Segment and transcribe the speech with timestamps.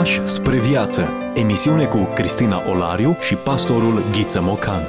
[0.00, 1.08] Pași spre viață.
[1.34, 4.82] Emisiune cu Cristina Olariu și pastorul Ghiță Mocan.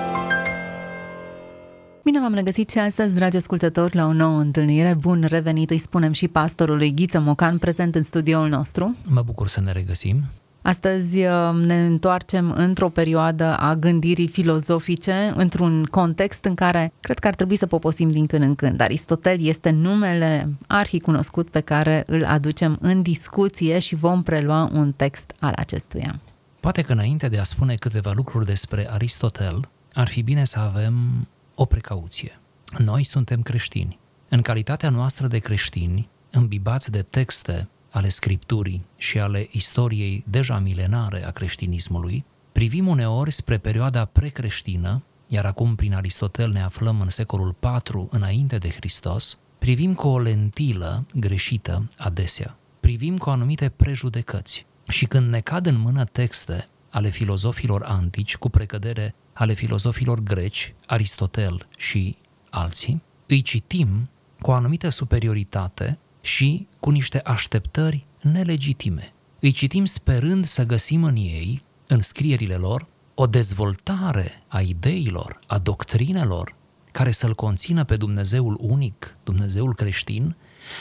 [2.04, 4.98] Bine v-am regăsit și astăzi, dragi ascultători, la o nouă întâlnire.
[5.00, 8.96] Bun revenit, îi spunem și pastorului Ghiță Mocan, prezent în studioul nostru.
[9.10, 10.24] Mă bucur să ne regăsim.
[10.62, 17.28] Astăzi uh, ne întoarcem într-o perioadă a gândirii filozofice, într-un context în care cred că
[17.28, 18.82] ar trebui să poposim din când în când.
[18.82, 25.34] Aristotel este numele arhicunoscut pe care îl aducem în discuție și vom prelua un text
[25.40, 26.20] al acestuia.
[26.60, 31.28] Poate că înainte de a spune câteva lucruri despre Aristotel, ar fi bine să avem
[31.56, 32.40] o precauție.
[32.78, 34.00] Noi suntem creștini.
[34.30, 41.26] În calitatea noastră de creștini, îmbibați de texte ale Scripturii și ale istoriei deja milenare
[41.26, 47.56] a creștinismului, privim uneori spre perioada precreștină, iar acum prin Aristotel ne aflăm în secolul
[47.60, 52.56] IV înainte de Hristos, privim cu o lentilă greșită adesea.
[52.80, 54.66] Privim cu anumite prejudecăți.
[54.88, 60.74] Și când ne cad în mână texte ale filozofilor antici, cu precădere ale filozofilor greci,
[60.86, 62.18] Aristotel și
[62.50, 64.10] alții, îi citim
[64.42, 69.14] cu o anumită superioritate și cu niște așteptări nelegitime.
[69.40, 75.58] Îi citim sperând să găsim în ei, în scrierile lor, o dezvoltare a ideilor, a
[75.58, 76.56] doctrinelor,
[76.92, 80.36] care să-L conțină pe Dumnezeul unic, Dumnezeul creștin,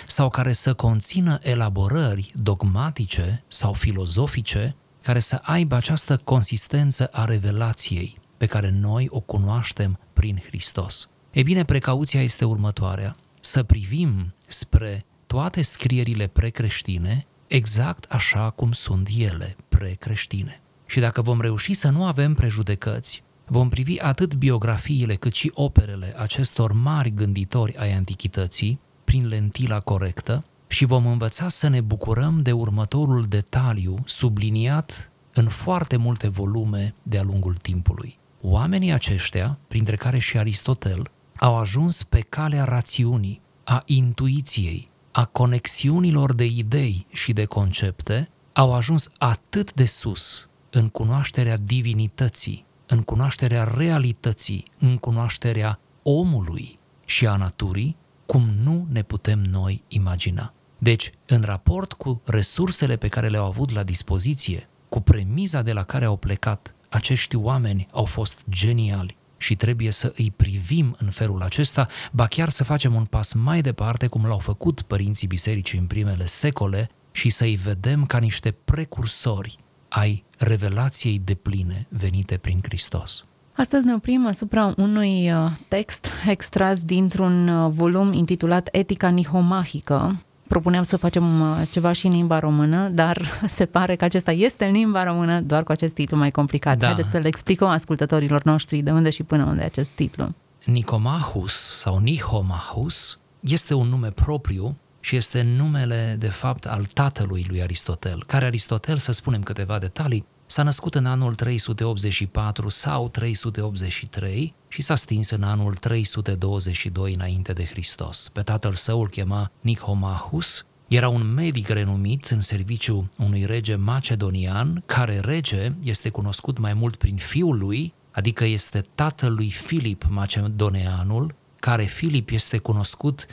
[0.07, 8.17] sau care să conțină elaborări dogmatice sau filozofice care să aibă această consistență a revelației
[8.37, 11.11] pe care noi o cunoaștem prin Hristos.
[11.31, 13.17] E bine, precauția este următoarea.
[13.41, 20.61] Să privim spre toate scrierile precreștine exact așa cum sunt ele, precreștine.
[20.87, 26.15] Și dacă vom reuși să nu avem prejudecăți, vom privi atât biografiile cât și operele
[26.19, 32.53] acestor mari gânditori ai antichității prin lentila corectă și vom învăța să ne bucurăm de
[32.53, 38.19] următorul detaliu subliniat în foarte multe volume de-a lungul timpului.
[38.41, 46.33] Oamenii aceștia, printre care și Aristotel, au ajuns pe calea rațiunii, a intuiției, a conexiunilor
[46.33, 53.65] de idei și de concepte au ajuns atât de sus în cunoașterea divinității, în cunoașterea
[53.77, 60.53] realității, în cunoașterea omului și a naturii, cum nu ne putem noi imagina.
[60.79, 65.85] Deci, în raport cu resursele pe care le-au avut la dispoziție, cu premiza de la
[65.85, 71.43] care au plecat, acești oameni au fost geniali și trebuie să îi privim în felul
[71.43, 75.87] acesta, ba chiar să facem un pas mai departe, cum l-au făcut părinții bisericii în
[75.87, 79.57] primele secole, și să-i vedem ca niște precursori
[79.89, 83.25] ai revelației de pline venite prin Hristos.
[83.53, 90.83] Astăzi ne oprim asupra unui uh, text extras dintr-un uh, volum intitulat Etica Nihomahică, propuneam
[90.83, 93.23] să facem uh, ceva și în limba română, dar
[93.59, 96.79] se pare că acesta este în limba română, doar cu acest titlu mai complicat.
[96.79, 96.87] Da.
[96.87, 100.29] Haideți să le explicăm ascultătorilor noștri de unde și până unde acest titlu.
[100.65, 107.63] Nicomachus sau Nihomachus este un nume propriu și este numele, de fapt, al tatălui lui
[107.63, 114.83] Aristotel, care Aristotel, să spunem câteva detalii, S-a născut în anul 384 sau 383 și
[114.83, 118.31] s-a stins în anul 322 înainte de Hristos.
[118.33, 124.83] Pe tatăl său îl chema Nicomachus, era un medic renumit în serviciu unui rege macedonian,
[124.87, 131.35] care rege este cunoscut mai mult prin fiul lui, adică este tatăl lui Filip Macedoneanul,
[131.61, 133.27] care Filip este cunoscut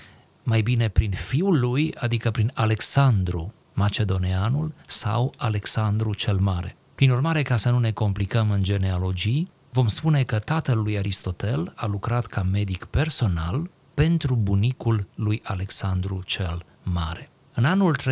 [0.44, 6.78] mai bine prin fiul lui, adică prin Alexandru Macedoneanul sau Alexandru cel Mare.
[6.98, 11.74] Prin urmare, ca să nu ne complicăm în genealogii, vom spune că tatăl lui Aristotel
[11.76, 17.30] a lucrat ca medic personal pentru bunicul lui Alexandru cel Mare.
[17.54, 18.06] În anul 366-365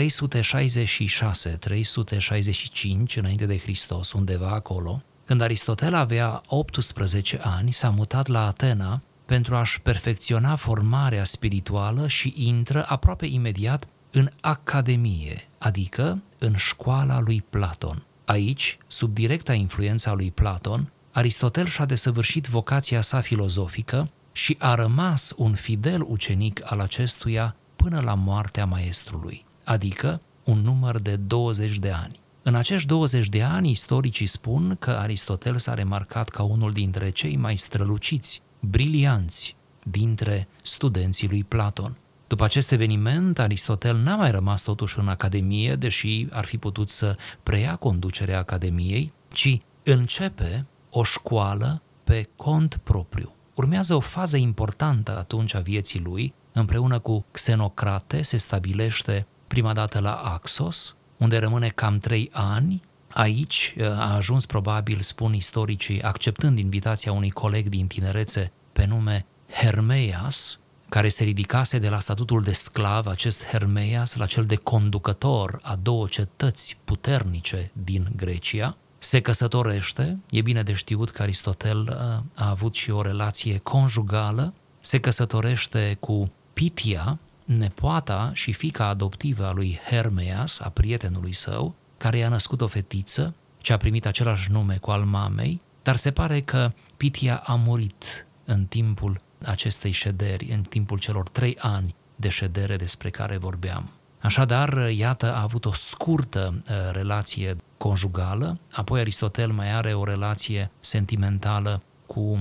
[3.16, 9.56] înainte de Hristos, undeva acolo, când Aristotel avea 18 ani, s-a mutat la Atena pentru
[9.56, 18.04] a-și perfecționa formarea spirituală și intră aproape imediat în academie, adică în școala lui Platon.
[18.26, 25.34] Aici, sub directa influența lui Platon, Aristotel și-a desăvârșit vocația sa filozofică și a rămas
[25.38, 31.92] un fidel ucenic al acestuia până la moartea maestrului, adică un număr de 20 de
[31.92, 32.20] ani.
[32.44, 37.36] În acești 20 de ani, istoricii spun că Aristotel s-a remarcat ca unul dintre cei
[37.36, 41.98] mai străluciți, brilianți dintre studenții lui Platon.
[42.28, 47.18] După acest eveniment, Aristotel n-a mai rămas totuși în Academie, deși ar fi putut să
[47.44, 53.36] preia conducerea Academiei, ci începe o școală pe cont propriu.
[53.54, 60.00] Urmează o fază importantă atunci a vieții lui, împreună cu Xenocrate se stabilește prima dată
[60.00, 62.82] la Axos, unde rămâne cam trei ani.
[63.10, 69.26] Aici uh, a ajuns probabil, spun istoricii, acceptând invitația unui coleg din tinerețe pe nume
[69.50, 70.60] Hermeias,
[70.90, 75.76] care se ridicase de la statutul de sclav, acest Hermeias, la cel de conducător a
[75.76, 82.50] două cetăți puternice din Grecia, se căsătorește, e bine de știut că Aristotel uh, a
[82.50, 89.80] avut și o relație conjugală, se căsătorește cu Pitia, nepoata și fica adoptivă a lui
[89.90, 94.92] Hermeas, a prietenului său, care i-a născut o fetiță, ce a primit același nume cu
[94.92, 100.98] al mamei, dar se pare că Pitia a murit în timpul acestei șederi, în timpul
[100.98, 103.90] celor trei ani de ședere despre care vorbeam.
[104.22, 110.72] Așadar, iată, a avut o scurtă uh, relație conjugală, apoi Aristotel mai are o relație
[110.80, 112.40] sentimentală cu uh,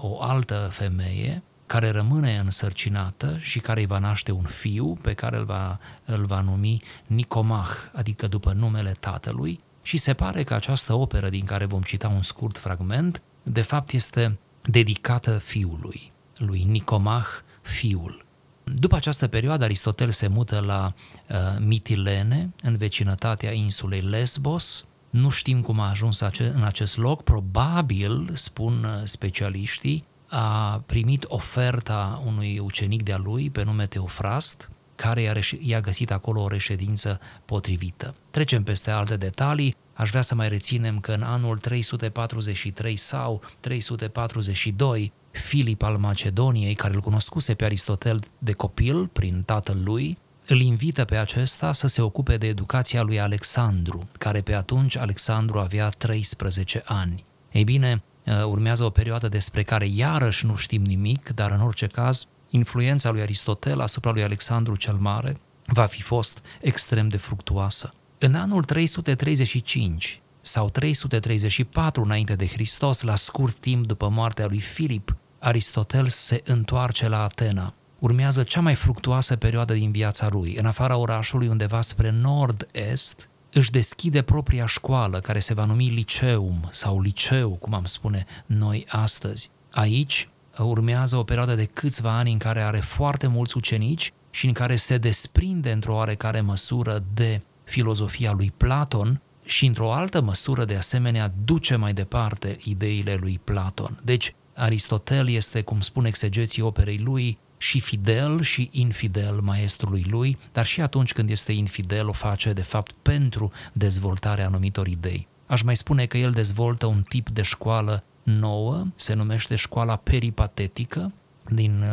[0.00, 5.36] o altă femeie, care rămâne însărcinată și care îi va naște un fiu pe care
[5.36, 10.94] îl va, îl va numi Nicomach, adică după numele tatălui, și se pare că această
[10.94, 16.09] operă din care vom cita un scurt fragment, de fapt este dedicată fiului,
[16.40, 17.28] lui Nicomach,
[17.62, 18.24] fiul.
[18.64, 20.94] După această perioadă, Aristotel se mută la
[21.28, 24.84] uh, Mitilene, în vecinătatea insulei Lesbos.
[25.10, 31.24] Nu știm cum a ajuns ace- în acest loc, probabil, spun uh, specialiștii, a primit
[31.28, 36.48] oferta unui ucenic de-a lui pe nume Teofrast, care i-a, reș- i-a găsit acolo o
[36.48, 38.14] reședință potrivită.
[38.30, 39.76] Trecem peste alte detalii.
[39.92, 46.94] Aș vrea să mai reținem că în anul 343 sau 342, Filip al Macedoniei, care
[46.94, 52.02] îl cunoscuse pe Aristotel de copil prin tatăl lui, îl invită pe acesta să se
[52.02, 57.24] ocupe de educația lui Alexandru, care pe atunci Alexandru avea 13 ani.
[57.52, 61.86] Ei bine, Uh, urmează o perioadă despre care iarăși nu știm nimic, dar în orice
[61.86, 65.36] caz, influența lui Aristotel asupra lui Alexandru cel Mare
[65.66, 67.94] va fi fost extrem de fructuoasă.
[68.18, 75.16] În anul 335 sau 334 înainte de Hristos, la scurt timp după moartea lui Filip,
[75.42, 77.74] Aristotel se întoarce la Atena.
[77.98, 80.54] Urmează cea mai fructuoasă perioadă din viața lui.
[80.54, 86.68] În afara orașului, undeva spre nord-est, își deschide propria școală, care se va numi liceum
[86.70, 89.50] sau liceu, cum am spune noi astăzi.
[89.70, 90.28] Aici
[90.58, 94.76] urmează o perioadă de câțiva ani în care are foarte mulți ucenici și în care
[94.76, 101.32] se desprinde într-o oarecare măsură de filozofia lui Platon și într-o altă măsură de asemenea
[101.44, 104.00] duce mai departe ideile lui Platon.
[104.04, 110.66] Deci Aristotel este, cum spun exegeții operei lui, și fidel și infidel maestrului lui, dar
[110.66, 115.28] și atunci când este infidel o face de fapt pentru dezvoltarea anumitor idei.
[115.46, 121.12] Aș mai spune că el dezvoltă un tip de școală nouă, se numește școala peripatetică
[121.48, 121.84] din,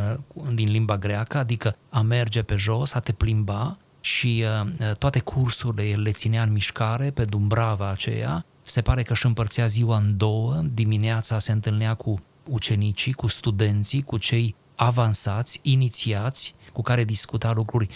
[0.53, 5.83] din limba greacă, adică a merge pe jos, a te plimba și uh, toate cursurile
[5.83, 8.45] el le ținea în mișcare pe Dumbrava aceea.
[8.63, 14.01] Se pare că își împărțea ziua în două, dimineața se întâlnea cu ucenicii, cu studenții,
[14.01, 17.87] cu cei avansați, inițiați, cu care discuta lucruri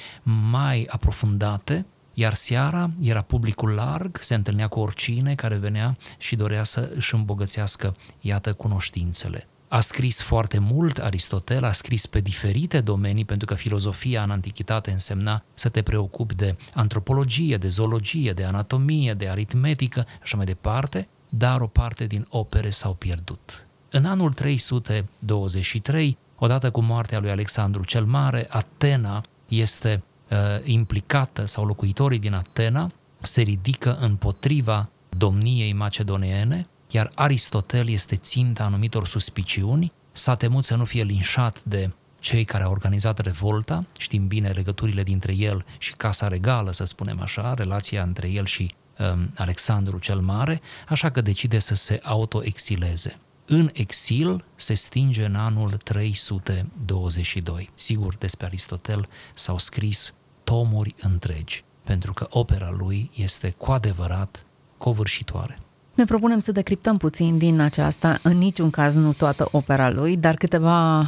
[0.50, 6.64] mai aprofundate, iar seara era publicul larg, se întâlnea cu oricine care venea și dorea
[6.64, 9.48] să își îmbogățească, iată, cunoștințele.
[9.68, 14.92] A scris foarte mult Aristotel, a scris pe diferite domenii, pentru că filozofia în antichitate
[14.92, 21.08] însemna să te preocupi de antropologie, de zoologie, de anatomie, de aritmetică, așa mai departe,
[21.30, 23.68] dar o parte din opere s-au pierdut.
[23.94, 31.66] În anul 323, Odată cu moartea lui Alexandru cel Mare, Atena este uh, implicată sau
[31.66, 40.36] locuitorii din Atena se ridică împotriva domniei macedoniene, iar Aristotel este ținta anumitor suspiciuni, s-a
[40.36, 45.36] temut să nu fie linșat de cei care au organizat revolta, știm bine legăturile dintre
[45.36, 50.62] el și Casa Regală, să spunem așa, relația între el și um, Alexandru cel Mare,
[50.88, 53.20] așa că decide să se autoexileze
[53.52, 57.70] în exil se stinge în anul 322.
[57.74, 64.46] Sigur, despre Aristotel s-au scris tomuri întregi, pentru că opera lui este cu adevărat
[64.78, 65.58] covârșitoare.
[65.94, 70.36] Ne propunem să decriptăm puțin din aceasta, în niciun caz nu toată opera lui, dar
[70.36, 71.06] câteva uh,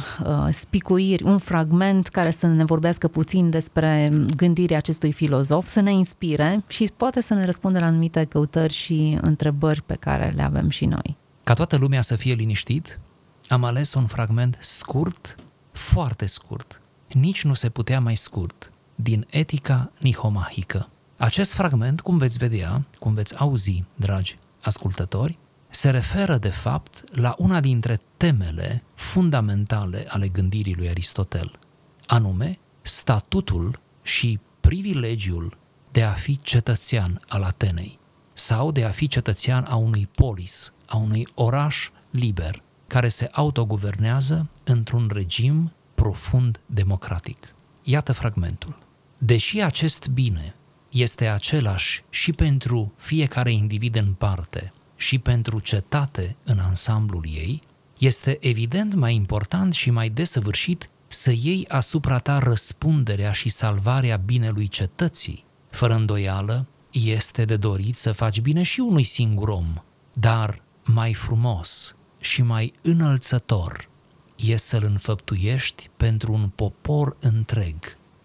[0.50, 6.64] spicuiri, un fragment care să ne vorbească puțin despre gândirea acestui filozof, să ne inspire
[6.66, 10.86] și poate să ne răspundă la anumite căutări și întrebări pe care le avem și
[10.86, 11.16] noi.
[11.44, 13.00] Ca toată lumea să fie liniștit,
[13.48, 15.34] am ales un fragment scurt,
[15.72, 16.82] foarte scurt,
[17.12, 20.88] nici nu se putea mai scurt, din Etica Nihomahică.
[21.16, 27.34] Acest fragment, cum veți vedea, cum veți auzi, dragi ascultători, se referă de fapt la
[27.38, 31.58] una dintre temele fundamentale ale gândirii lui Aristotel,
[32.06, 35.56] anume statutul și privilegiul
[35.90, 37.98] de a fi cetățean al Atenei
[38.32, 44.50] sau de a fi cetățean a unui polis, a unui oraș liber, care se autoguvernează
[44.64, 47.54] într-un regim profund democratic.
[47.82, 48.78] Iată fragmentul.
[49.18, 50.54] Deși acest bine
[50.88, 57.62] este același și pentru fiecare individ în parte și pentru cetate în ansamblul ei,
[57.98, 64.68] este evident mai important și mai desăvârșit să iei asupra ta răspunderea și salvarea binelui
[64.68, 65.44] cetății.
[65.70, 69.74] Fără îndoială, este de dorit să faci bine și unui singur om,
[70.12, 73.88] dar mai frumos și mai înălțător
[74.36, 77.76] e să-l înfăptuiești pentru un popor întreg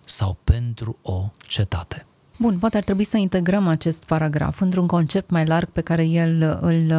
[0.06, 2.06] sau pentru o cetate.
[2.38, 6.60] Bun, poate ar trebui să integrăm acest paragraf într-un concept mai larg pe care el
[6.62, 6.92] îl,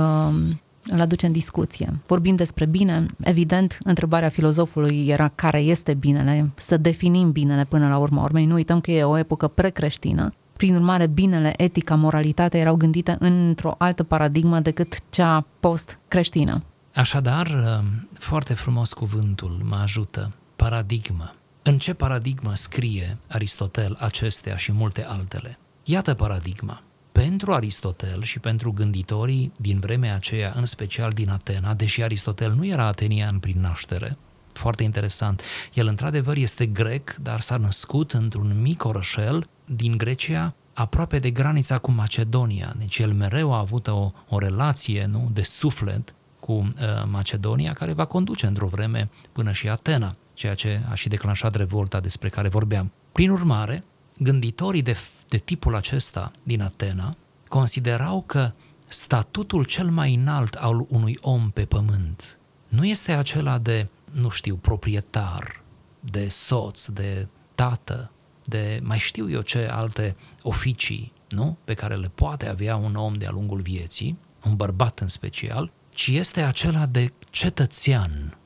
[0.87, 2.01] îl aduce în discuție.
[2.07, 7.97] Vorbim despre bine, evident, întrebarea filozofului era care este binele, să definim binele până la
[7.97, 8.45] urma urmei.
[8.45, 13.75] Nu uităm că e o epocă precreștină, prin urmare, binele, etica, moralitatea erau gândite într-o
[13.79, 16.63] altă paradigmă decât cea post-creștină.
[16.95, 17.81] Așadar,
[18.13, 21.35] foarte frumos cuvântul mă ajută, paradigmă.
[21.63, 25.59] În ce paradigmă scrie Aristotel acestea și multe altele?
[25.85, 26.83] Iată paradigma.
[27.13, 32.67] Pentru Aristotel și pentru gânditorii din vremea aceea, în special din Atena, deși Aristotel nu
[32.67, 34.17] era atenian prin naștere,
[34.53, 35.43] foarte interesant.
[35.75, 41.79] El, într-adevăr, este grec, dar s-a născut într-un mic orășel din Grecia, aproape de granița
[41.79, 42.75] cu Macedonia.
[42.79, 46.69] Deci el mereu a avut o, o relație nu, de suflet cu uh,
[47.11, 52.01] Macedonia, care va conduce într-o vreme până și Atena ceea ce a și declanșat revolta
[52.01, 52.93] despre care vorbeam.
[53.13, 53.85] Prin urmare,
[54.19, 54.97] gânditorii de,
[55.29, 57.17] de tipul acesta din Atena
[57.49, 58.53] considerau că
[58.87, 62.39] statutul cel mai înalt al unui om pe pământ
[62.71, 65.63] nu este acela de, nu știu, proprietar,
[66.01, 68.11] de soț, de tată,
[68.45, 71.57] de mai știu eu ce alte oficii, nu?
[71.65, 76.07] Pe care le poate avea un om de-a lungul vieții, un bărbat în special, ci
[76.07, 78.37] este acela de cetățean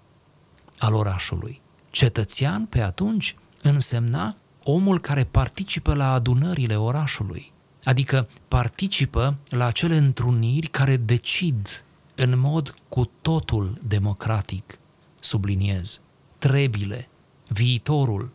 [0.78, 1.60] al orașului.
[1.90, 7.52] Cetățean pe atunci însemna omul care participă la adunările orașului,
[7.84, 14.78] adică participă la acele întruniri care decid în mod cu totul democratic,
[15.24, 16.00] subliniez,
[16.38, 17.08] trebile,
[17.48, 18.30] viitorul,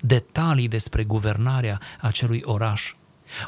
[0.00, 2.94] detalii despre guvernarea acelui oraș.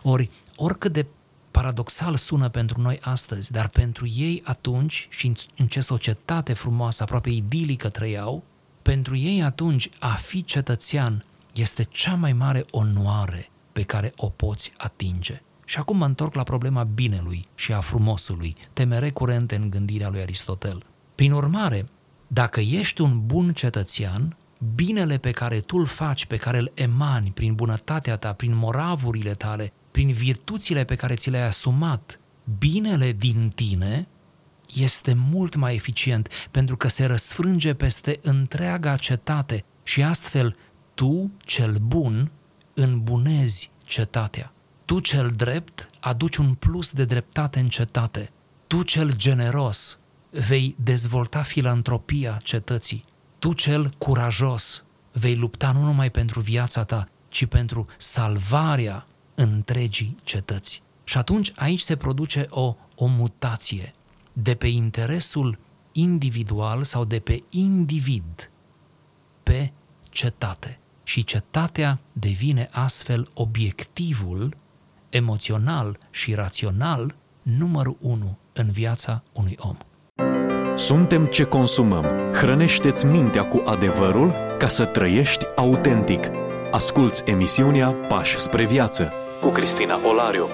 [0.02, 1.06] Ori, oricât de
[1.50, 7.30] paradoxal sună pentru noi astăzi, dar pentru ei atunci și în ce societate frumoasă, aproape
[7.30, 8.44] idilică trăiau,
[8.82, 11.24] pentru ei atunci a fi cetățean
[11.54, 15.42] este cea mai mare onoare pe care o poți atinge.
[15.64, 20.20] Și acum mă întorc la problema binelui și a frumosului, teme recurente în gândirea lui
[20.20, 20.86] Aristotel.
[21.14, 21.88] Prin urmare,
[22.34, 24.36] dacă ești un bun cetățean,
[24.74, 29.34] binele pe care tu îl faci, pe care îl emani prin bunătatea ta, prin moravurile
[29.34, 32.20] tale, prin virtuțile pe care ți le-ai asumat,
[32.58, 34.06] binele din tine
[34.74, 40.56] este mult mai eficient pentru că se răsfrânge peste întreaga cetate și astfel
[40.94, 42.30] tu, cel bun,
[42.74, 44.52] îmbunezi cetatea.
[44.84, 48.30] Tu, cel drept, aduci un plus de dreptate în cetate.
[48.66, 49.98] Tu, cel generos,
[50.34, 53.04] vei dezvolta filantropia cetății.
[53.38, 60.82] Tu, cel curajos, vei lupta nu numai pentru viața ta, ci pentru salvarea întregii cetăți.
[61.04, 63.94] Și atunci aici se produce o, o mutație
[64.32, 65.58] de pe interesul
[65.92, 68.50] individual sau de pe individ
[69.42, 69.72] pe
[70.08, 70.78] cetate.
[71.02, 74.56] Și cetatea devine astfel obiectivul
[75.08, 79.76] emoțional și rațional numărul unu în viața unui om.
[80.76, 82.04] Suntem ce consumăm.
[82.32, 86.30] Hrănește-ți mintea cu adevărul ca să trăiești autentic.
[86.70, 90.46] Asculți emisiunea Pași spre viață cu Cristina Olariu.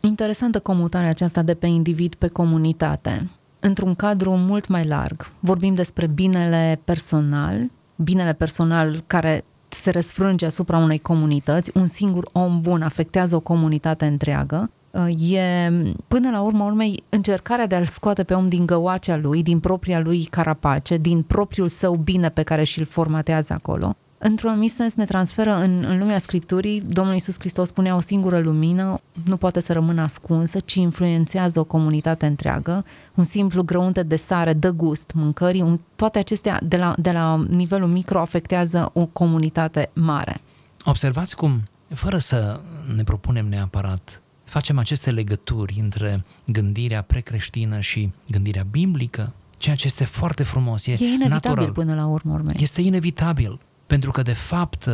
[0.00, 3.30] Interesantă comutarea aceasta de pe individ pe comunitate,
[3.60, 5.30] într-un cadru mult mai larg.
[5.38, 12.60] Vorbim despre binele personal, binele personal care se răsfrânge asupra unei comunități, un singur om
[12.60, 14.70] bun afectează o comunitate întreagă,
[15.18, 15.70] e
[16.08, 20.00] până la urmă urmei încercarea de a-l scoate pe om din găoacea lui, din propria
[20.00, 25.04] lui carapace, din propriul său bine pe care și-l formatează acolo într-un anumit sens ne
[25.04, 26.80] transferă în, în lumea Scripturii.
[26.80, 31.64] Domnul Iisus Hristos spunea o singură lumină nu poate să rămână ascunsă, ci influențează o
[31.64, 32.84] comunitate întreagă.
[33.14, 35.60] Un simplu grăunte de sare dă gust mâncării.
[35.60, 40.40] Un, toate acestea de la, de la nivelul micro afectează o comunitate mare.
[40.84, 42.60] Observați cum, fără să
[42.96, 44.22] ne propunem neapărat
[44.54, 50.86] facem aceste legături între gândirea precreștină și gândirea biblică, ceea ce este foarte frumos.
[50.86, 51.72] E, e inevitabil natural.
[51.72, 52.42] până la urmă.
[52.52, 53.60] Este inevitabil.
[53.86, 54.88] Pentru că, de fapt,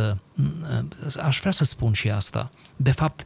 [1.21, 3.23] aș vrea să spun și asta, de fapt,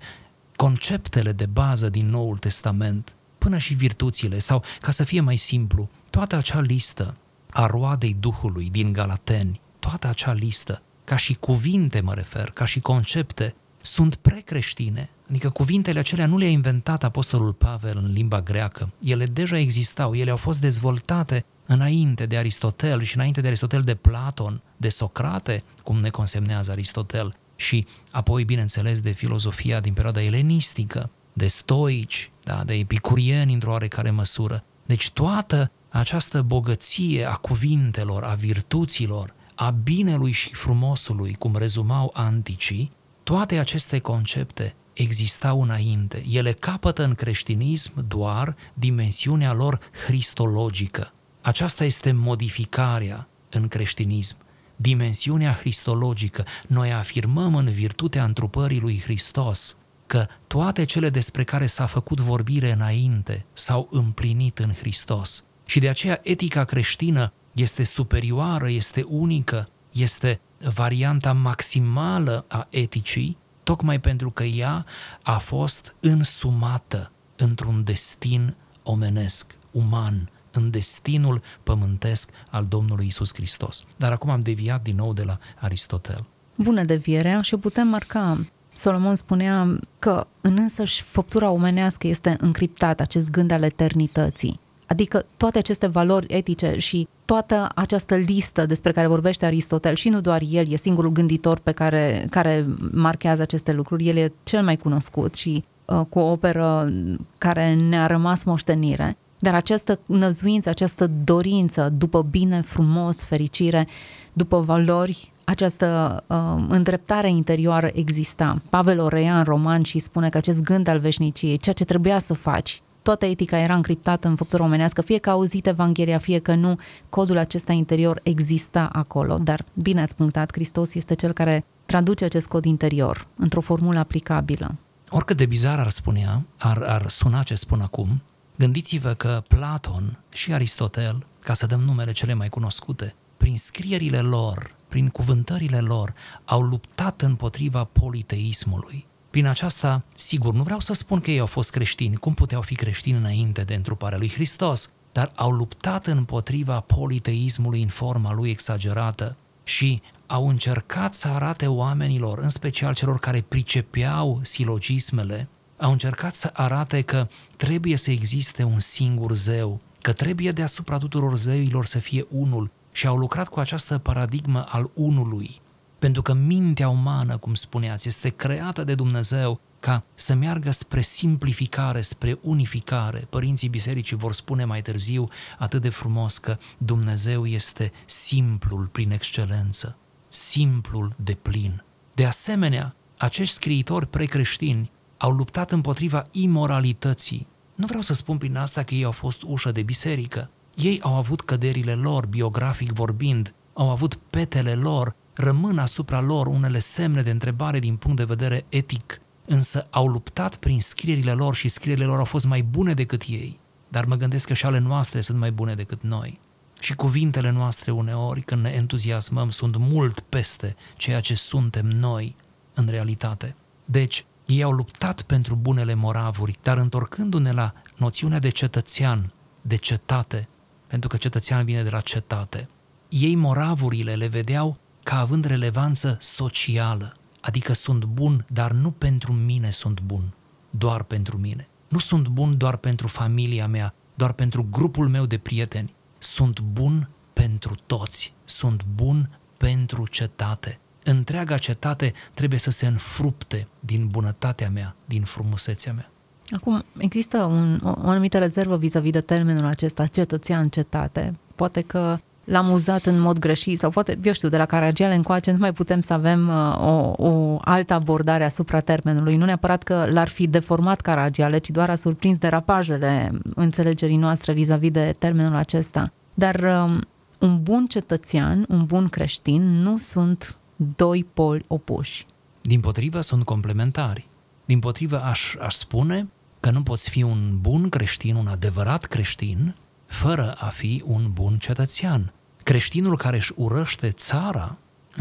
[0.56, 5.90] conceptele de bază din Noul Testament, până și virtuțile, sau, ca să fie mai simplu,
[6.10, 7.16] toată acea listă
[7.50, 12.80] a roadei Duhului din Galateni, toată acea listă, ca și cuvinte mă refer, ca și
[12.80, 19.26] concepte, sunt precreștine, adică cuvintele acelea nu le-a inventat Apostolul Pavel în limba greacă, ele
[19.26, 24.62] deja existau, ele au fost dezvoltate înainte de Aristotel și înainte de Aristotel de Platon,
[24.78, 31.48] de Socrate, cum ne consemnează Aristotel, și apoi, bineînțeles, de filozofia din perioada elenistică, de
[31.48, 34.64] stoici, da, de epicurieni într-o oarecare măsură.
[34.86, 42.92] Deci toată această bogăție a cuvintelor, a virtuților, a binelui și frumosului, cum rezumau anticii,
[43.26, 46.26] toate aceste concepte existau înainte.
[46.30, 51.14] Ele capătă în creștinism doar dimensiunea lor cristologică.
[51.42, 54.38] Aceasta este modificarea în creștinism,
[54.76, 56.46] dimensiunea cristologică.
[56.68, 59.78] Noi afirmăm în virtutea întrupării lui Hristos
[60.08, 65.46] că toate cele despre care s-a făcut vorbire înainte s-au împlinit în Hristos.
[65.66, 70.40] Și de aceea etica creștină este superioară, este unică, este
[70.74, 74.86] varianta maximală a eticii, tocmai pentru că ea
[75.24, 83.84] a fost însumată într-un destin omenesc, uman, în destinul pământesc al Domnului Isus Hristos.
[83.98, 86.26] Dar acum am deviat din nou de la Aristotel.
[86.56, 88.46] Bună devierea și o putem marca.
[88.74, 94.60] Solomon spunea că în însăși făptura omenească este încriptat acest gând al eternității.
[94.86, 100.22] Adică toate aceste valori etice și toată această listă despre care vorbește Aristotel și nu
[100.22, 104.78] doar el, e singurul gânditor pe care, care marchează aceste lucruri, el e cel mai
[104.78, 106.94] cunoscut și uh, cu o operă
[107.38, 113.88] care ne-a rămas moștenire, dar această năzuință, această dorință după bine, frumos, fericire,
[114.34, 118.58] după valori, această uh, îndreptare interioară exista.
[118.70, 122.20] Pavel o reia în roman și spune că acest gând al veșniciei, ceea ce trebuia
[122.20, 126.56] să faci, toată etica era încriptată în făptura omenească, fie că auzit Evanghelia, fie că
[126.56, 132.26] nu, codul acesta interior exista acolo, dar bine ați punctat, Hristos este cel care traduce
[132.26, 134.76] acest cod interior într-o formulă aplicabilă.
[135.10, 138.22] Oricât de bizar ar spunea, ar, ar suna ce spun acum,
[138.56, 144.76] gândiți-vă că Platon și Aristotel, ca să dăm numele cele mai cunoscute, prin scrierile lor,
[144.88, 146.14] prin cuvântările lor,
[146.46, 151.72] au luptat împotriva politeismului, prin aceasta, sigur, nu vreau să spun că ei au fost
[151.72, 157.82] creștini, cum puteau fi creștini înainte de întruparea lui Hristos, dar au luptat împotriva politeismului
[157.82, 164.40] în forma lui exagerată și au încercat să arate oamenilor, în special celor care pricepeau
[164.42, 170.98] silogismele, au încercat să arate că trebuie să existe un singur zeu, că trebuie deasupra
[170.98, 175.62] tuturor zeilor să fie unul și au lucrat cu această paradigmă al unului,
[176.06, 182.02] pentru că mintea umană, cum spuneați, este creată de Dumnezeu ca să meargă spre simplificare,
[182.02, 183.28] spre unificare.
[183.30, 189.98] Părinții bisericii vor spune mai târziu atât de frumos că Dumnezeu este simplul prin excelență,
[190.28, 191.84] simplul de plin.
[192.14, 197.48] De asemenea, acești scriitori precreștini au luptat împotriva imoralității.
[197.76, 200.50] Nu vreau să spun prin asta că ei au fost ușă de biserică.
[200.76, 206.80] Ei au avut căderile lor, biografic vorbind, au avut petele lor, rămân asupra lor unele
[206.80, 211.68] semne de întrebare din punct de vedere etic, însă au luptat prin scrierile lor și
[211.68, 215.22] scrierile lor au fost mai bune decât ei, dar mă gândesc că și ale noastre
[215.22, 216.40] sunt mai bune decât noi.
[216.80, 222.36] Și cuvintele noastre uneori, când ne entuziasmăm, sunt mult peste ceea ce suntem noi
[222.74, 223.56] în realitate.
[223.86, 230.48] Deci, ei au luptat pentru bunele moravuri, dar întorcându-ne la noțiunea de cetățean, de cetate,
[230.88, 232.70] pentru că cetățean vine de la cetate,
[233.10, 239.72] ei moravurile le vedeau ca având relevanță socială, adică sunt bun, dar nu pentru mine
[239.72, 240.34] sunt bun,
[240.70, 241.68] doar pentru mine.
[241.88, 245.94] Nu sunt bun doar pentru familia mea, doar pentru grupul meu de prieteni.
[246.18, 250.80] Sunt bun pentru toți, sunt bun pentru cetate.
[251.04, 256.10] Întreaga cetate trebuie să se înfrupte din bunătatea mea, din frumusețea mea.
[256.56, 261.40] Acum, există un, o, o anumită rezervă vis-a-vis de termenul acesta, cetățean cetate.
[261.56, 265.52] Poate că l-am uzat în mod greșit sau poate, eu știu, de la Caragiale încoace
[265.52, 269.36] nu mai putem să avem uh, o, o altă abordare asupra termenului.
[269.36, 274.92] Nu neapărat că l-ar fi deformat Caragiale, ci doar a surprins derapajele înțelegerii noastre vis-a-vis
[274.92, 276.12] de termenul acesta.
[276.34, 277.02] Dar um,
[277.40, 280.58] un bun cetățean, un bun creștin nu sunt
[280.96, 282.26] doi poli opuși.
[282.62, 284.28] Din potrivă, sunt complementari.
[284.66, 286.28] Din potrivă, aș, aș spune
[286.60, 291.58] că nu poți fi un bun creștin, un adevărat creștin, fără a fi un bun
[291.58, 292.34] cetățean.
[292.66, 294.78] Creștinul care își urăște țara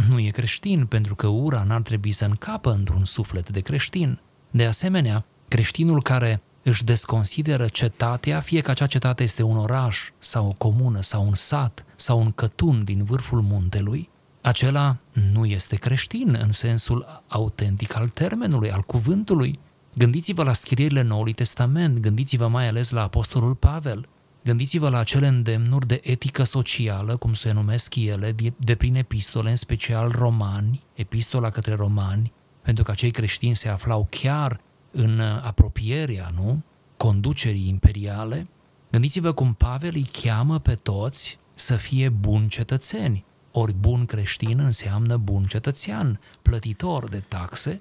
[0.09, 4.21] nu e creștin, pentru că ura n-ar trebui să încapă într-un suflet de creștin.
[4.51, 10.47] De asemenea, creștinul care își desconsideră cetatea, fie că acea cetate este un oraș sau
[10.47, 14.09] o comună sau un sat sau un cătun din vârful muntelui,
[14.41, 14.97] acela
[15.33, 19.59] nu este creștin în sensul autentic al termenului, al cuvântului.
[19.95, 24.09] Gândiți-vă la scrierile Noului Testament, gândiți-vă mai ales la Apostolul Pavel,
[24.45, 29.57] gândiți-vă la acele îndemnuri de etică socială, cum se numesc ele, de prin epistole, în
[29.57, 36.63] special romani, epistola către romani, pentru că acei creștini se aflau chiar în apropierea, nu,
[36.97, 38.47] conducerii imperiale.
[38.91, 43.25] Gândiți-vă cum Pavel îi cheamă pe toți să fie buni cetățeni.
[43.53, 47.81] Ori bun creștin înseamnă bun cetățean, plătitor de taxe,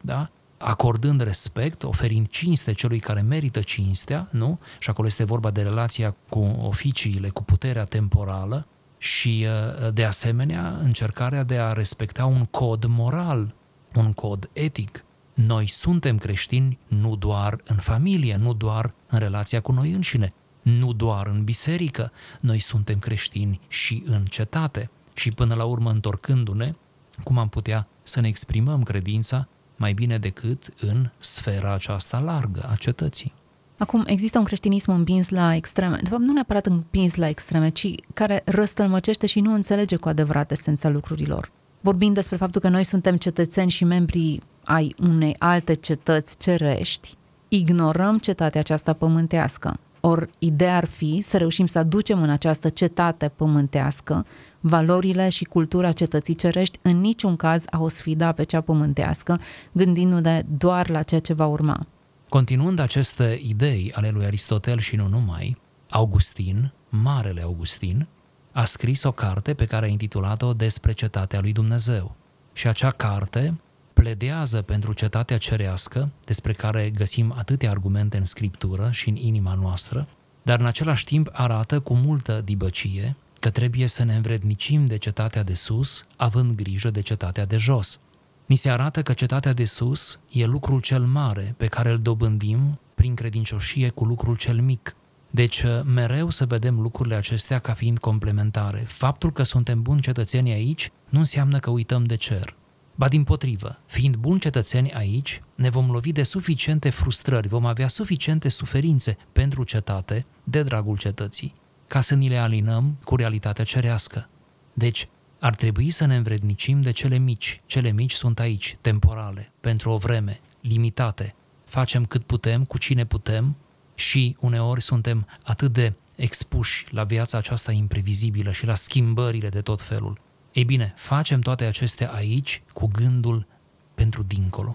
[0.00, 0.30] da?
[0.64, 4.58] Acordând respect, oferind cinste celui care merită cinstea, nu?
[4.78, 8.66] Și acolo este vorba de relația cu oficiile, cu puterea temporală
[8.98, 13.54] și, uh, de asemenea, încercarea de a respecta un cod moral,
[13.94, 15.04] un cod etic.
[15.34, 20.92] Noi suntem creștini nu doar în familie, nu doar în relația cu noi înșine, nu
[20.92, 24.90] doar în biserică, noi suntem creștini și în cetate.
[25.14, 26.74] Și până la urmă, întorcându-ne,
[27.22, 32.74] cum am putea să ne exprimăm credința mai bine decât în sfera aceasta largă a
[32.74, 33.32] cetății.
[33.78, 35.98] Acum, există un creștinism împins la extreme.
[36.02, 40.50] De fapt, nu neapărat împins la extreme, ci care răstălmăcește și nu înțelege cu adevărat
[40.50, 41.50] esența lucrurilor.
[41.80, 47.14] Vorbind despre faptul că noi suntem cetățeni și membrii ai unei alte cetăți cerești,
[47.48, 49.78] ignorăm cetatea aceasta pământească.
[50.00, 54.26] Ori ideea ar fi să reușim să aducem în această cetate pământească
[54.66, 59.40] valorile și cultura cetății cerești, în niciun caz a o sfida pe cea pământească,
[59.72, 61.86] gândindu-ne doar la ceea ce va urma.
[62.28, 65.56] Continuând aceste idei ale lui Aristotel și nu numai,
[65.88, 68.06] Augustin, Marele Augustin,
[68.52, 72.14] a scris o carte pe care a intitulat-o Despre cetatea lui Dumnezeu.
[72.52, 73.60] Și acea carte
[73.92, 80.08] pledează pentru cetatea cerească, despre care găsim atâtea argumente în scriptură și în inima noastră,
[80.42, 85.42] dar în același timp arată cu multă dibăcie că trebuie să ne învrednicim de cetatea
[85.42, 88.00] de sus, având grijă de cetatea de jos.
[88.46, 92.78] Ni se arată că cetatea de sus e lucrul cel mare pe care îl dobândim
[92.94, 94.96] prin credincioșie cu lucrul cel mic.
[95.30, 98.78] Deci, mereu să vedem lucrurile acestea ca fiind complementare.
[98.78, 102.54] Faptul că suntem buni cetățeni aici nu înseamnă că uităm de cer.
[102.94, 107.88] Ba din potrivă, fiind buni cetățeni aici, ne vom lovi de suficiente frustrări, vom avea
[107.88, 111.54] suficiente suferințe pentru cetate, de dragul cetății,
[111.94, 114.28] ca să ni le alinăm cu realitatea cerească.
[114.72, 117.60] Deci, ar trebui să ne învrednicim de cele mici.
[117.66, 121.34] Cele mici sunt aici, temporale, pentru o vreme, limitate.
[121.64, 123.56] Facem cât putem, cu cine putem
[123.94, 129.82] și uneori suntem atât de expuși la viața aceasta imprevizibilă și la schimbările de tot
[129.82, 130.18] felul.
[130.52, 133.46] Ei bine, facem toate acestea aici cu gândul
[133.94, 134.74] pentru dincolo.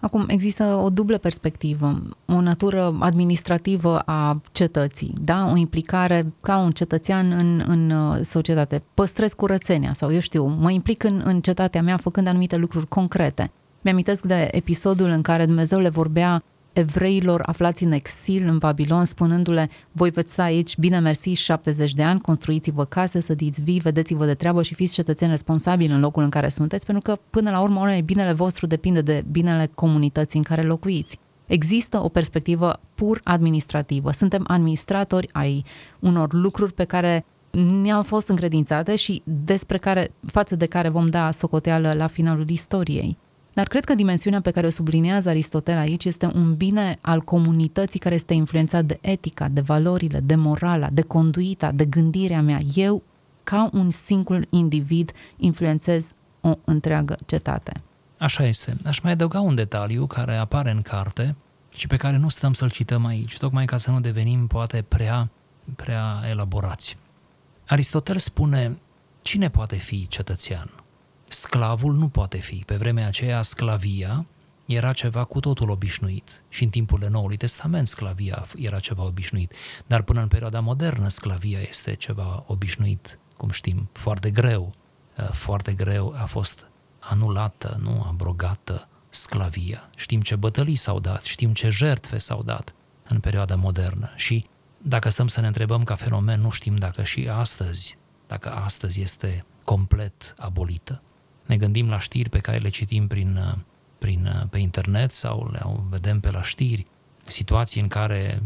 [0.00, 5.48] Acum, există o dublă perspectivă, o natură administrativă a cetății, da?
[5.52, 8.82] o implicare ca un cetățean în, în uh, societate.
[8.94, 13.50] Păstrez curățenia sau, eu știu, mă implic în, în cetatea mea făcând anumite lucruri concrete.
[13.80, 16.42] Mi-amintesc de episodul în care Dumnezeu le vorbea
[16.80, 22.02] evreilor aflați în exil în Babilon, spunându-le, voi veți sta aici, bine mersi, 70 de
[22.02, 26.30] ani, construiți-vă case, sădiți vii, vedeți-vă de treabă și fiți cetățeni responsabili în locul în
[26.30, 30.62] care sunteți, pentru că până la urmă binele vostru depinde de binele comunității în care
[30.62, 31.18] locuiți.
[31.46, 34.12] Există o perspectivă pur administrativă.
[34.12, 35.64] Suntem administratori ai
[35.98, 37.24] unor lucruri pe care
[37.82, 43.16] ne-au fost încredințate și despre care, față de care vom da socoteală la finalul istoriei.
[43.52, 48.00] Dar cred că dimensiunea pe care o sublinează Aristotel aici este un bine al comunității
[48.00, 52.60] care este influențat de etica, de valorile, de morala, de conduita, de gândirea mea.
[52.74, 53.02] Eu,
[53.42, 57.72] ca un singur individ, influențez o întreagă cetate.
[58.18, 58.76] Așa este.
[58.84, 61.36] Aș mai adăuga un detaliu care apare în carte
[61.74, 65.30] și pe care nu stăm să-l cităm aici, tocmai ca să nu devenim poate prea,
[65.76, 66.96] prea elaborați.
[67.66, 68.78] Aristotel spune,
[69.22, 70.70] cine poate fi cetățean?
[71.32, 72.62] Sclavul nu poate fi.
[72.66, 74.26] Pe vremea aceea, sclavia
[74.66, 76.42] era ceva cu totul obișnuit.
[76.48, 79.52] Și în timpurile Noului Testament sclavia era ceva obișnuit.
[79.86, 84.72] Dar până în perioada modernă sclavia este ceva obișnuit, cum știm, foarte greu.
[85.18, 89.90] Uh, foarte greu a fost anulată, nu abrogată sclavia.
[89.96, 92.74] Știm ce bătălii s-au dat, știm ce jertfe s-au dat
[93.08, 94.12] în perioada modernă.
[94.16, 94.46] Și
[94.78, 99.44] dacă stăm să ne întrebăm ca fenomen, nu știm dacă și astăzi, dacă astăzi este
[99.64, 101.02] complet abolită
[101.50, 103.56] ne gândim la știri pe care le citim prin,
[103.98, 106.86] prin, pe internet sau le vedem pe la știri,
[107.24, 108.42] situații în care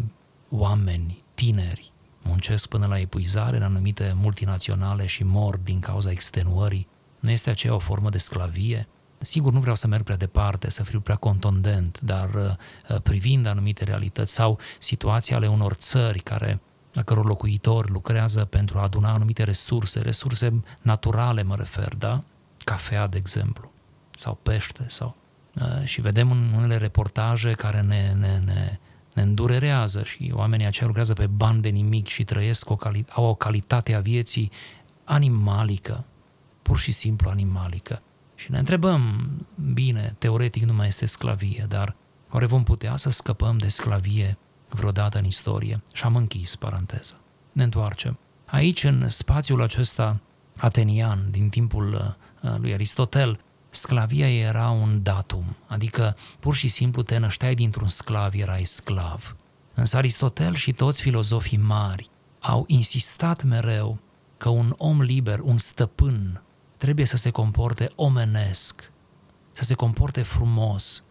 [0.50, 6.86] oameni, tineri, muncesc până la epuizare în anumite multinaționale și mor din cauza extenuării,
[7.20, 8.88] Nu este aceea o formă de sclavie?
[9.18, 13.84] Sigur, nu vreau să merg prea departe, să fiu prea contondent, dar uh, privind anumite
[13.84, 16.60] realități sau situații ale unor țări care
[16.94, 22.22] a căror locuitori lucrează pentru a aduna anumite resurse, resurse naturale mă refer, da?
[22.64, 23.72] Cafea, de exemplu,
[24.10, 25.16] sau pește, sau...
[25.60, 28.78] Uh, și vedem în unele reportaje care ne, ne, ne,
[29.14, 33.24] ne îndurerează și oamenii aceia lucrează pe bani de nimic și trăiesc, o cali- au
[33.24, 34.50] o calitate a vieții
[35.04, 36.04] animalică,
[36.62, 38.02] pur și simplu animalică.
[38.34, 39.30] Și ne întrebăm,
[39.72, 41.96] bine, teoretic nu mai este sclavie, dar
[42.30, 45.82] oare vom putea să scăpăm de sclavie vreodată în istorie?
[45.92, 47.14] Și am închis paranteza.
[47.52, 48.18] Ne întoarcem.
[48.44, 50.20] Aici, în spațiul acesta
[50.56, 52.14] atenian, din timpul uh,
[52.56, 58.64] lui Aristotel, sclavia era un datum, adică pur și simplu te nășteai dintr-un sclav, erai
[58.64, 59.36] sclav.
[59.74, 63.98] Însă Aristotel și toți filozofii mari au insistat mereu
[64.36, 66.42] că un om liber, un stăpân,
[66.76, 68.90] trebuie să se comporte omenesc,
[69.52, 71.04] să se comporte frumos,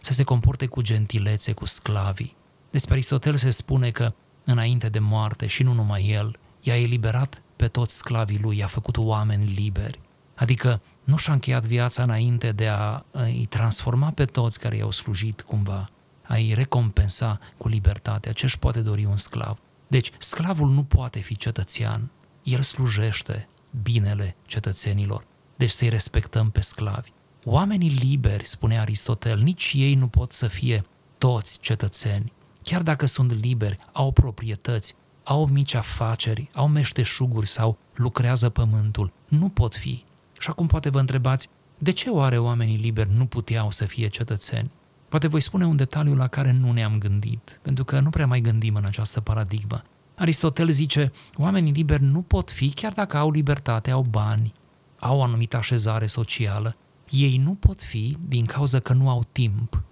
[0.00, 2.36] să se comporte cu gentilețe cu sclavii.
[2.70, 4.12] Despre Aristotel se spune că
[4.44, 8.96] înainte de moarte și nu numai el, i-a eliberat pe toți sclavii lui, i-a făcut
[8.96, 10.00] oameni liberi.
[10.40, 15.40] Adică nu și-a încheiat viața înainte de a îi transforma pe toți care i-au slujit
[15.40, 15.90] cumva,
[16.22, 18.32] a-i recompensa cu libertate.
[18.32, 19.58] Ce își poate dori un sclav?
[19.86, 22.10] Deci, sclavul nu poate fi cetățean,
[22.42, 23.48] el slujește
[23.82, 25.24] binele cetățenilor,
[25.56, 27.10] deci să-i respectăm pe sclavi.
[27.44, 30.84] Oamenii liberi, spune Aristotel, nici ei nu pot să fie
[31.18, 32.32] toți cetățeni.
[32.62, 39.48] Chiar dacă sunt liberi, au proprietăți, au mici afaceri, au meșteșuguri sau lucrează pământul, nu
[39.48, 40.04] pot fi.
[40.40, 41.48] Și acum poate vă întrebați,
[41.78, 44.70] de ce oare oamenii liberi nu puteau să fie cetățeni?
[45.08, 48.40] Poate voi spune un detaliu la care nu ne-am gândit, pentru că nu prea mai
[48.40, 49.82] gândim în această paradigmă.
[50.14, 54.52] Aristotel zice, oamenii liberi nu pot fi chiar dacă au libertate, au bani,
[54.98, 56.76] au o anumită așezare socială.
[57.10, 59.82] Ei nu pot fi din cauza că nu au timp.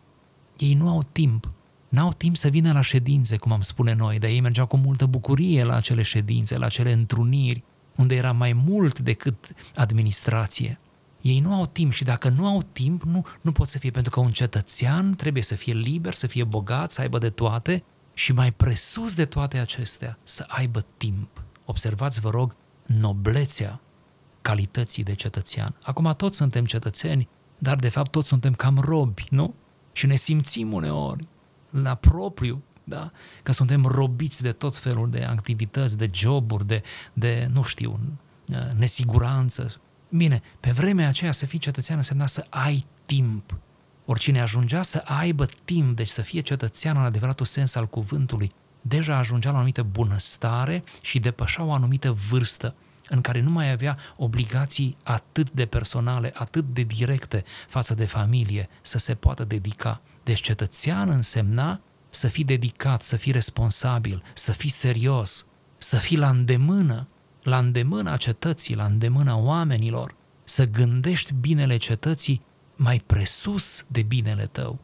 [0.58, 1.50] Ei nu au timp.
[1.88, 5.06] N-au timp să vină la ședințe, cum am spune noi, dar ei mergeau cu multă
[5.06, 7.64] bucurie la acele ședințe, la acele întruniri,
[7.98, 10.80] unde era mai mult decât administrație.
[11.20, 14.10] Ei nu au timp și dacă nu au timp, nu, nu pot să fie, pentru
[14.10, 17.84] că un cetățean trebuie să fie liber, să fie bogat, să aibă de toate
[18.14, 21.42] și mai presus de toate acestea, să aibă timp.
[21.64, 22.56] Observați, vă rog,
[22.86, 23.80] noblețea
[24.42, 25.74] calității de cetățean.
[25.82, 29.54] Acum toți suntem cetățeni, dar de fapt toți suntem cam robi, nu?
[29.92, 31.26] Și ne simțim uneori
[31.70, 33.10] la propriu, da?
[33.42, 38.00] că suntem robiți de tot felul de activități, de joburi, de, de nu știu,
[38.76, 39.80] nesiguranță.
[40.08, 43.58] Bine, pe vremea aceea să fii cetățean însemna să ai timp
[44.10, 49.16] Oricine ajungea să aibă timp, deci să fie cetățean în adevăratul sens al cuvântului, deja
[49.16, 52.74] ajungea la o anumită bunăstare și depășea o anumită vârstă
[53.08, 58.68] în care nu mai avea obligații atât de personale, atât de directe față de familie,
[58.82, 60.00] să se poată dedica.
[60.24, 65.46] Deci cetățean însemna să fii dedicat, să fii responsabil, să fii serios,
[65.78, 67.08] să fii la îndemână,
[67.42, 72.42] la îndemâna cetății, la îndemâna oamenilor, să gândești binele cetății
[72.76, 74.78] mai presus de binele tău,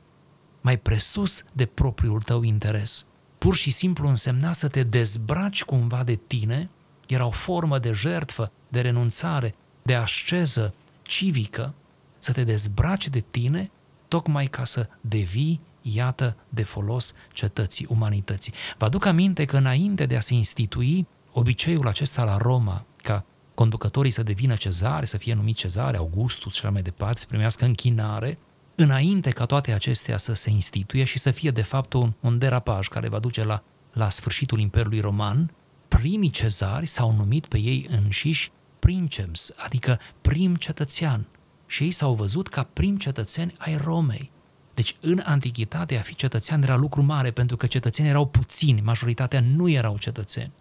[0.60, 3.06] mai presus de propriul tău interes.
[3.38, 6.70] Pur și simplu însemna să te dezbraci cumva de tine,
[7.08, 11.74] era o formă de jertfă, de renunțare, de asceză civică,
[12.18, 13.70] să te dezbraci de tine
[14.08, 15.60] tocmai ca să devii,
[15.92, 18.52] iată, de folos cetății, umanității.
[18.78, 24.10] Vă aduc aminte că înainte de a se institui obiceiul acesta la Roma, ca conducătorii
[24.10, 28.38] să devină cezare, să fie numiți cezare, Augustus și așa mai departe, să primească închinare,
[28.74, 32.88] înainte ca toate acestea să se instituie și să fie de fapt un, un derapaj
[32.88, 35.50] care va duce la, la sfârșitul Imperiului Roman,
[35.88, 41.26] primii cezari s-au numit pe ei înșiși princeps, adică prim cetățean.
[41.66, 44.30] Și ei s-au văzut ca prim cetățeni ai Romei.
[44.74, 49.40] Deci în antichitate a fi cetățean era lucru mare pentru că cetățenii erau puțini, majoritatea
[49.40, 50.52] nu erau cetățeni.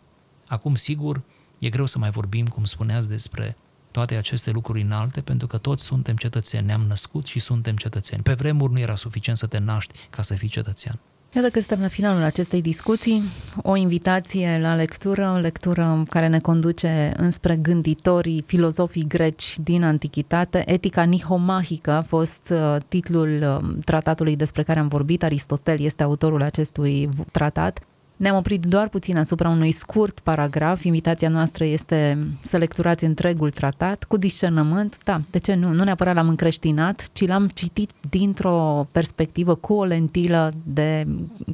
[0.47, 1.23] Acum, sigur,
[1.63, 3.57] E greu să mai vorbim, cum spuneați, despre
[3.91, 8.23] toate aceste lucruri înalte, pentru că toți suntem cetățeni, ne-am născut și suntem cetățeni.
[8.23, 10.99] Pe vremuri nu era suficient să te naști ca să fii cetățean.
[11.35, 13.23] Iată că suntem la finalul acestei discuții,
[13.61, 20.63] o invitație la lectură, o lectură care ne conduce înspre gânditorii, filozofii greci din antichitate.
[20.65, 25.23] Etica nihomahică a fost uh, titlul uh, tratatului despre care am vorbit.
[25.23, 27.79] Aristotel este autorul acestui tratat.
[28.17, 30.83] Ne-am oprit doar puțin asupra unui scurt paragraf.
[30.83, 34.97] Invitația noastră este să lecturați întregul tratat cu discernământ.
[35.03, 35.71] Da, de ce nu?
[35.71, 41.07] Nu neapărat l-am încreștinat, ci l-am citit dintr-o perspectivă cu o lentilă de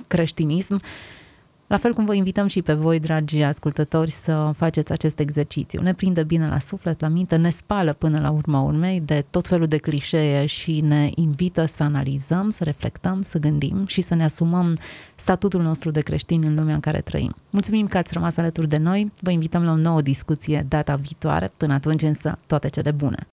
[0.08, 0.82] creștinism
[1.70, 5.82] La fel cum vă invităm și pe voi, dragi ascultători, să faceți acest exercițiu.
[5.82, 9.48] Ne prinde bine la suflet, la minte, ne spală până la urma urmei de tot
[9.48, 14.24] felul de clișee și ne invită să analizăm, să reflectăm, să gândim și să ne
[14.24, 14.78] asumăm
[15.16, 17.36] statutul nostru de creștini în lumea în care trăim.
[17.50, 21.52] Mulțumim că ați rămas alături de noi, vă invităm la o nouă discuție data viitoare,
[21.58, 23.28] până atunci însă toate cele bune.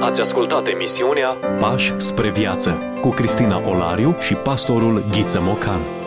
[0.00, 5.97] Ați ascultat emisiunea Pași spre viață cu Cristina Olariu și pastorul Ghiță Mocan.